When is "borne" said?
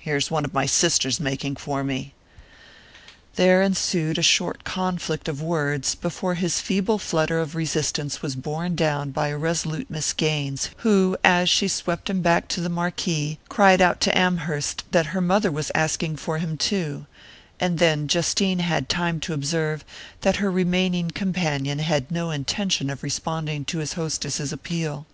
8.34-8.74